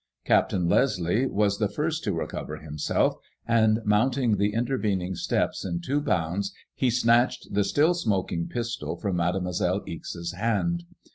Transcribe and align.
Captain 0.25 0.67
Leslie 0.67 1.27
was 1.27 1.59
the 1.59 1.69
first 1.69 2.03
to 2.03 2.11
recover 2.11 2.57
himself, 2.57 3.17
and 3.47 3.81
mounting 3.85 4.37
the 4.37 4.51
intervening 4.51 5.13
steps 5.13 5.63
in 5.63 5.79
two 5.79 6.01
bounds, 6.01 6.51
he 6.73 6.89
snatched 6.89 7.53
the 7.53 7.63
still 7.63 7.93
smoking 7.93 8.47
pistol 8.47 8.95
from 8.95 9.17
Made 9.17 9.35
moiselle 9.35 9.83
Ixe't 9.85 10.33
band. 10.33 10.85